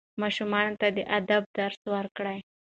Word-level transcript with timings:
ماشومانو 0.21 0.77
ته 0.81 0.87
د 0.97 0.99
ادب 1.17 1.43
درس 1.57 1.79
ورکړئ. 1.93 2.39